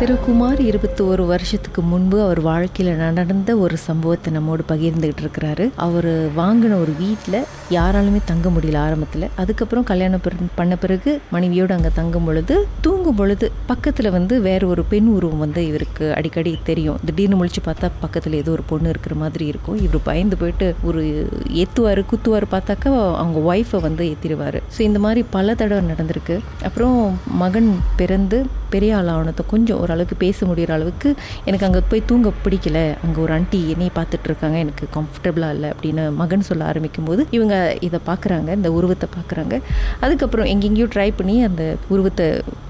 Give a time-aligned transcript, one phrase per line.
[0.00, 5.70] திருக்குமார் இருபத்தி ஒரு வருஷத்துக்கு முன்பு அவர் வாழ்க்கையில் நடந்த ஒரு சம்பவத்தை நம்மோடு பகிர்ந்துகிட்டு இருக்கிறாரு.
[5.76, 6.06] அவர்
[6.36, 9.28] வாங்கின ஒரு வீட்டில் யாராலுமே தங்க முடியல ஆரம்பத்தில்.
[9.36, 14.84] அதுக்கப்புறம் கல்யாணம் பிற- பண்ண பிறகு மனைவியோடு அங்கே தங்கும் பொழுது தூங்கும் பொழுது பக்கத்தில் வந்து வேற ஒரு
[14.84, 16.98] பெண் உருவம் வந்து இவருக்கு அடிக்கடி தெரியும்.
[17.04, 19.82] திடீர்னு முழிச்சு பார்த்தா பக்கத்தில் ஏதோ ஒரு பொண்ணு இருக்கிற மாதிரி இருக்கும்.
[19.82, 25.54] இவர் பயந்து போயிட்டு ஒரு ஏத்துவார் குத்துவார் பார்த்தாக்கா அவங்க ஒய்ஃபை வந்து ஏற்றிடுவார் ஸோ இந்த மாதிரி பல
[25.54, 26.38] தடவை நடந்திருக்கு.
[26.64, 31.08] அப்புறம் மகன் பிறந்து பெரிய ஆள் ஆனத்தை கொஞ்சம் ஓரளவுக்கு பேச முடிகிற அளவுக்கு
[31.48, 32.78] எனக்கு அங்கே போய் தூங்க பிடிக்கல.
[33.04, 34.58] அங்கே ஒரு ஆண்டி என்னையை பார்த்துட்டு இருக்காங்க.
[34.64, 37.54] எனக்கு கம்ஃபர்டபுளாக இல்லை அப்படின்னு மகன் சொல்ல ஆரம்பிக்கும் போது இவங்க
[37.88, 38.50] இதை பார்க்குறாங்க.
[38.60, 39.56] இந்த உருவத்தை பார்க்குறாங்க.
[40.04, 41.64] அதுக்கப்புறம் எங்கெங்கேயோ ட்ரை பண்ணி அந்த
[41.94, 42.26] உருவத்தை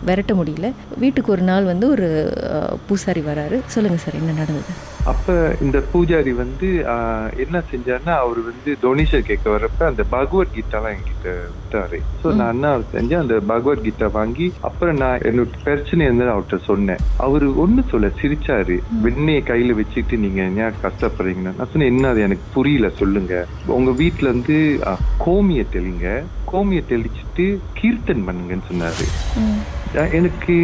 [0.08, 0.68] விரட்ட முடியல.
[1.04, 2.08] வீட்டுக்கு ஒரு நாள் வந்து ஒரு
[2.88, 3.58] பூசாரி வராரு.
[3.74, 4.72] சொல்லுங்கள் சார் என்ன நடந்தது?
[5.06, 6.68] அப்ப இந்த பூஜாரி வந்து
[7.36, 11.98] என்ன செஞ்சாருன்னா அவர் வந்து டொனேஷன் கேட்க வர்றப்ப அந்த பகவத்கீதாலாம் என்கிட்ட விட்டாரு.
[12.22, 17.00] ஸோ நான் என்ன செஞ்சேன் அந்த பகவத்கீதா வாங்கி அப்புறம் நான் என்னோட பிரச்சனை அவர்கிட்ட சொன்னேன்.
[17.18, 18.76] அவரு ஒண்ணு சொல்ல சிரிச்சாரு.
[19.02, 21.56] வெண்ணெயை கையில வச்சுக்கிட்டு நீங்க ஏன் கஷ்டப்படுறீங்கன்னு?
[21.58, 23.34] நான் சொன்னேன் என்ன அது எனக்கு புரியல சொல்லுங்க.
[23.66, 24.28] உங்க வீட்டுல
[24.82, 26.06] ஆஹ், கோமிய தெளிங்க.
[26.46, 29.06] கோமிய தெளிச்சுட்டு கீர்த்தன் பண்ணுங்கன்னு சொன்னாரு.
[30.12, 30.54] எனக்கு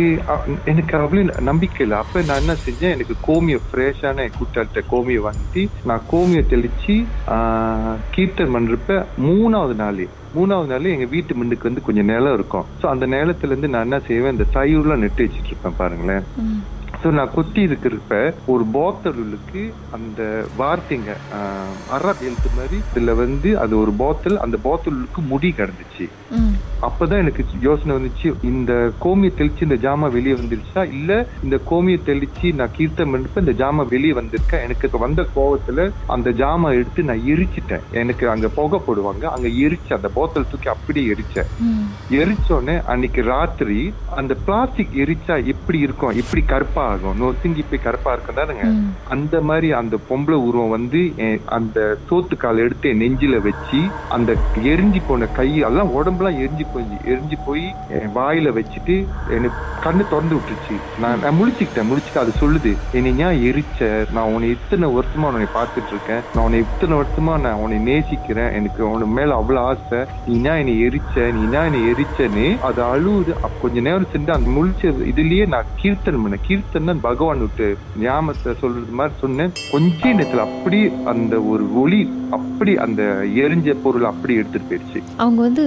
[0.67, 1.97] எனக்கு அவ்வளவு நம்பிக்கை இல்லை.
[1.99, 2.93] அப்ப நான் என்ன செஞ்சேன்?
[2.93, 6.97] எனக்கு கோமிய ஃப்ரெஷ்ஷான கூட்டாளிட்ட கோமிய வாங்கி நான் கோமிய தெளிச்சு
[7.35, 10.05] ஆஹ், கீர்த்தன் பண்றப்ப மூணாவது நாள்
[10.37, 12.67] மூணாவது நாள் எங்க வீட்டு முன்னுக்கு வந்து கொஞ்சம் நிலம் இருக்கும்.
[12.81, 14.35] ஸோ அந்த நிலத்துல இருந்து நான் என்ன செய்வேன்?
[14.35, 16.25] இந்த சையூர்லாம் நெட்டு வச்சிட்டு இருப்பேன் பாருங்களேன்
[17.01, 18.15] ஸோ நான் கொத்தி இருக்கிறப்ப
[18.47, 20.21] ஒரு போத்தலுக்கு அந்த
[20.57, 21.11] வார்த்தைங்க
[21.97, 26.07] அரப் எழுத்து மாதிரி இதுல வந்து அது ஒரு போத்தல் அந்த போத்தலுக்கு முடி கிடந்துச்சு.
[26.87, 30.83] அப்பதான் எனக்கு யோசனை வந்துச்சு இந்த கோமியை தெளிச்சு இந்த ஜாமா வெளியே வந்துருச்சா?
[30.99, 31.11] இல்ல
[31.45, 34.59] இந்த கோமியை தெளிச்சு நான் கீர்த்தம் பண்ணப்ப இந்த ஜாமா வெளியே வந்திருக்கா?
[34.67, 37.85] எனக்கு வந்த கோவத்துல அந்த ஜாமா எடுத்து நான் எரிச்சிட்டேன்.
[38.03, 41.51] எனக்கு அங்க புகை போடுவாங்க அங்க எரிச்சு அந்த போத்தல் தூக்கி அப்படியே எரிச்சேன்.
[42.21, 43.79] எரிச்சோடனே அன்னைக்கு ராத்திரி
[44.21, 46.15] அந்த பிளாஸ்டிக் எரிச்சா எப்படி இருக்கும்?
[46.23, 48.67] எப்படி கருப்பா ஆகும் நொசுங்கி போய் கருப்பா இருக்கும் தானுங்க.
[49.17, 51.03] அந்த மாதிரி அந்த பொம்பளை உருவம் வந்து
[51.59, 51.79] அந்த
[52.11, 53.81] சோத்து கால் எடுத்து நெஞ்சில வச்சு
[54.17, 54.31] அந்த
[54.73, 57.65] எரிஞ்சு போன கை எல்லாம் உடம்புலாம் எரிஞ்சு போய் எரிஞ்சு போய்
[57.99, 58.97] என் வாயில வச்சுட்டு
[59.37, 60.77] எனக்கு கண்ணு திறந்து விட்டுருச்சு.
[61.01, 62.73] நான் நான் முழிச்சுக்கிட்டேன் முழிச்சுட்டு அது சொல்லுது.
[62.93, 64.13] என்னை ஏன் எரிச்ச?
[64.13, 68.53] நான் உன்னை இத்தனை வருஷமா உன்னை பார்த்துட்டு இருக்கேன் நான் உன்னை இத்தனை வருஷமா நான் உன்னை நேசிக்கிறேன்.
[68.53, 70.01] எனக்கு உனக்கு மேல அவ்வளவு ஆசை.
[70.27, 71.33] நீ ஏன் என்னை எரிச்ச?
[71.39, 72.47] நீ ஏன் என்னை எரிச்சன்னு?
[72.61, 73.35] அது அழுவுது.
[73.63, 76.45] கொஞ்ச நேரம் சென்று அந்த முழிச்ச இதுலயே நான் கீர்த்தன் பண்ணேன்.
[76.49, 77.69] கீர்த்தன் பகவான் விட்டு
[78.01, 79.53] ஞாபகத்தை சொல்றது மாதிரி சொன்னேன்.
[79.73, 80.79] கொஞ்ச நேரத்துல அப்படி
[81.13, 82.01] அந்த ஒரு ஒளி
[82.31, 85.03] அப்படி அந்த எரிஞ்ச பொருள் அப்படி எடுத்துட்டு போயிடுச்சு.
[85.17, 85.65] அவங்க வந்து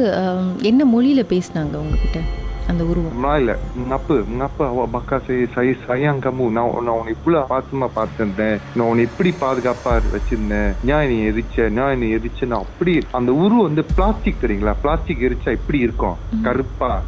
[0.61, 2.19] என்ன மொழியில பேசினாங்க உங்ககிட்ட?
[2.67, 3.37] அந்த உருவம்?
[3.37, 3.57] இல்ல.
[3.89, 8.57] ngapa awak bakar saya saya sayang kamu நான் நான் உன்னை இவ்வளவு பாசமா பார்த்திருந்தேன்.
[8.75, 10.73] நான் உன்னை எப்படி பாதுகாப்பா வச்சிருந்தேன்.
[10.83, 12.45] நான் நீ எரிச்ச நான் நீ எரிச்ச.
[12.45, 14.73] நான் அப்படி அந்த உருவம் வந்து பிளாஸ்டிக் தெரியுங்களா?
[14.81, 16.15] பிளாஸ்டிக் எரிச்சா எப்படி இருக்கும்?
[16.43, 17.01] கருப்பா.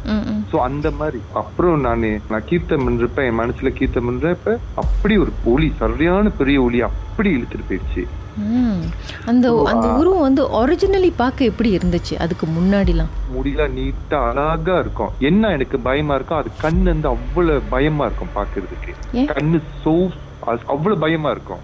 [0.52, 1.20] சோ அந்த மாதிரி.
[1.32, 6.80] அப்புறம் நானு நான் கீர்த்தம் பண்றப்ப என் மனசுல கீர்த்தம் பண்றப்ப அப்படி ஒரு ஒளி சரியான பெரிய ஒளி
[6.80, 8.06] அப்படி இழுத்துட்டு போயிடுச்சு.
[9.30, 12.14] அந்த அந்த உருவம் வந்து ஒரிஜினலி பார்க்க எப்படி இருந்துச்சு?
[12.24, 13.10] அதுக்கு முன்னாடிலாம்.
[13.34, 15.12] முடியெல்லாம் நீட்டா அழகா இருக்கும்.
[15.30, 18.94] என்ன எனக்கு பயமா இருக்கும் அது கண்ணு வந்து அவ்வளவு பயமா இருக்கும் பாக்குறதுக்கு?
[19.32, 19.94] கண்ணு சோ
[20.74, 21.62] அவ்வளவு பயமா இருக்கும்.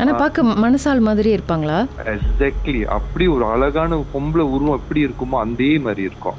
[0.00, 1.78] ஆனா பார்க்க மனசால் மாதிரியே இருப்பாங்களா?
[2.14, 6.38] எக்ஸாக்ட்லி அப்படி ஒரு அழகான பொம்பளை உருவம் எப்படி இருக்குமோ அதே மாதிரி இருக்கும்.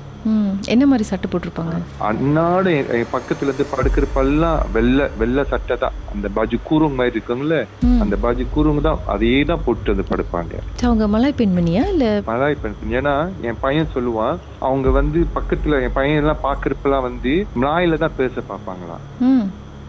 [0.74, 1.76] என்ன மாதிரி சட்டை போட்டிருப்பாங்க?
[2.10, 2.74] அன்னாட
[3.14, 5.96] பக்கத்துல இருந்து படுக்கிறப்பெல்லாம் வெள்ளை வெள்ளை சட்டை தான்.
[6.14, 7.62] அந்த பாஜு கூறுங்க மாதிரி இருக்குங்களே.
[8.04, 10.54] அந்த பாஜு கூறுங்க தான் அதே தான் போட்டு வந்து படுப்பாங்க.
[10.90, 12.06] அவங்க மலாய் பெண்மணியா இல்ல?
[12.30, 13.16] மலாய் பெண் ஏன்னா
[13.50, 14.38] என் பையன் சொல்லுவான்
[14.68, 17.34] அவங்க வந்து பக்கத்துல என் பையன் எல்லாம் பாக்குறப்பெல்லாம் வந்து
[17.64, 19.04] மலாயில தான் பேச பார்ப்பாங்களாம்.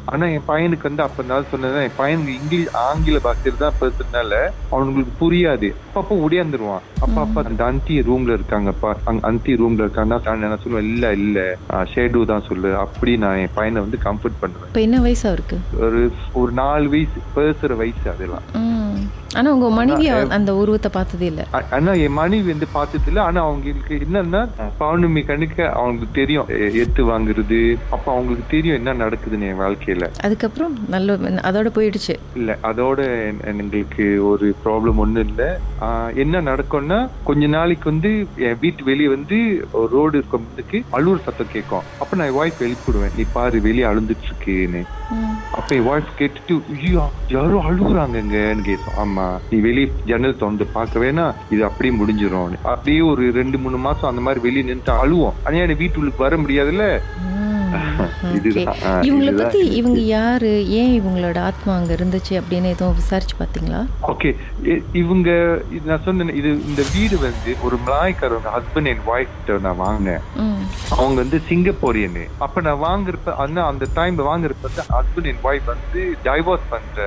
[0.08, 4.32] ஆனா என் பையனுக்கு வந்து அப்ப நான் சொன்னேன் என் பையனுக்கு இங்கிலீஷ் ஆங்கில பாஷையில தான் பேசுறதுனால
[4.72, 5.68] அவனுங்களுக்கு புரியாது.
[5.86, 11.12] அப்பப்போ உடையாந்துருவான் அப்பா அப்பா அந்த அந்தி ரூம்ல இருக்காங்கப்பா அங்க அந்தி ரூம்ல இருக்காங்கன்னா நான் சொல்லுவேன் இல்ல
[11.18, 11.38] இல்ல.
[11.92, 12.70] ஷேடு தான் சொல்லு.
[12.76, 14.72] அப்படி நான் என் பையனை வந்து கம்ஃபர்ட் பண்ணுவேன்.
[14.82, 16.00] என்ன வயசா இருக்கு ஒரு
[16.32, 18.46] ஒரு நாலு வயசு பேசுற வயசு அதெல்லாம்.
[19.32, 20.06] ஆனா உங்க மனைவி
[20.36, 21.42] அந்த உருவத்தை பார்த்ததே இல்ல.
[21.76, 23.20] ஆனா என் மனைவி வந்து பார்த்தது இல்ல.
[23.22, 24.40] ஆனா அவங்களுக்கு என்னன்னா
[24.80, 26.48] பௌர்ணமி கணக்க அவங்களுக்கு தெரியும்.
[26.82, 27.60] எத்து வாங்குறது.
[27.96, 30.08] அப்ப அவங்களுக்கு தெரியும் என்ன நடக்குதுன்னு என் வாழ்க்கையில.
[30.26, 32.14] அதுக்கப்புறம் நல்ல அதோட போயிடுச்சு.
[32.34, 33.00] இல்ல அதோட
[33.52, 35.42] எங்களுக்கு ஒரு ப்ராப்ளம் ஒண்ணும் இல்ல.
[36.22, 38.10] என்ன நடக்கும்னா கொஞ்ச நாளைக்கு வந்து
[38.48, 39.38] என் வீட்டு வெளியே வந்து
[39.72, 41.86] ஒரு ரோடு இருக்கிறதுக்கு அழுவுற சத்தம் கேட்கும்.
[41.98, 44.82] அப்ப நான் ஒய்ஃப் எழுப்பிடுவேன் நீ பாரு வெளியே அழுந்துட்டு இருக்கேன்னு.
[45.52, 48.98] அப்ப என் ஒய்ஃப் கேட்டுட்டு ஐயோ யாரோ அழுகுறாங்கன்னு கேட்கும்.
[49.02, 49.21] ஆமா.
[49.50, 54.22] நீ வெளியே ஜன்னல் திறந்து பார்க்க வேணா இது அப்படியே முடிஞ்சிடும் அப்படியே ஒரு ரெண்டு மூணு மாசம் அந்த
[54.22, 55.32] மாதிரி வெளியே நின்று அழுவோம்.
[55.44, 56.84] ஆனா வீட்டு வீட்டுக்கு வர முடியாதுல்ல?
[57.92, 59.60] இவங்களை இதுதான் பத்தி.
[59.80, 60.52] இவங்க யாரு?
[60.80, 63.80] ஏன் இவங்களோட ஆத்மா அங்க இருந்துச்சு அப்படின்னு எதுவும் விசாரிச்சு பாத்தீங்களா?
[64.12, 64.30] ஓகே.
[65.02, 65.30] இவங்க
[65.76, 70.22] இது நான் சொன்னேன் இது இந்த வீடு வந்து ஒரு மலாய்க்காரவங்க ஹஸ்பண்ட் அண்ட் ஒய்ஃப் நான் வாங்கினேன்.
[70.96, 72.24] அவங்க வந்து சிங்கப்பூரியனு.
[72.44, 77.06] அப்ப நான் வாங்குறப்ப அண்ணா அந்த டைம்ல வாங்குறப்ப ஹஸ்பண்ட் அண்ட் ஒய்ஃப் வந்து டைவர்ஸ் பண்ற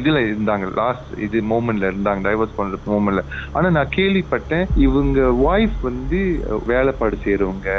[0.00, 0.66] இதுல இருந்தாங்க.
[0.80, 3.24] லாஸ்ட் இது மூமெண்ட்ல இருந்தாங்க டைவர்ஸ் பண்ற மூமெண்ட்ல
[3.56, 6.20] ஆனா நான் கேள்விப்பட்டேன் இவங்க ஒய்ஃப் வந்து
[6.72, 7.70] வேலைப்பாடு செய்யறவங்க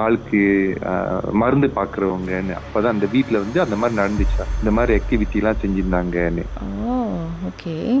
[0.00, 0.42] ஆளுக்கு
[1.32, 2.56] மருந்து பாக்குறவங்கன்னு.
[2.58, 4.44] அப்பதான் அந்த வீட்ல வந்து அந்த மாதிரி நடந்துச்சா?
[4.58, 6.44] இந்த மாதிரி ஆக்டிவிட்டி எல்லாம் செஞ்சிருந்தாங்கன்னு.
[7.48, 8.00] ஓகே.